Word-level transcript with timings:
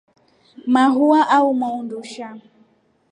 Maua 0.73 1.19
ahumwaa 1.35 1.75
undusha. 1.79 2.27